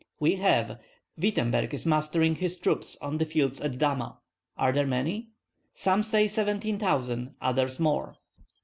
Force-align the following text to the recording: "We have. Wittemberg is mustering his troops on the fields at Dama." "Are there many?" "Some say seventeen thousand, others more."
"We 0.19 0.37
have. 0.37 0.79
Wittemberg 1.15 1.75
is 1.75 1.85
mustering 1.85 2.33
his 2.33 2.57
troops 2.57 2.97
on 3.03 3.19
the 3.19 3.25
fields 3.25 3.61
at 3.61 3.77
Dama." 3.77 4.17
"Are 4.57 4.71
there 4.71 4.87
many?" 4.87 5.29
"Some 5.75 6.01
say 6.01 6.27
seventeen 6.27 6.79
thousand, 6.79 7.35
others 7.39 7.79
more." 7.79 8.17